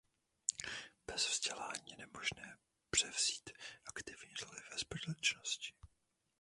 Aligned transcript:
Bez 1.07 1.25
vzdělání 1.29 1.83
je 1.91 1.95
nemožné 1.97 2.57
převzít 2.89 3.49
aktivní 3.85 4.33
roli 4.43 4.61
ve 4.71 4.77
společnosti. 4.77 5.73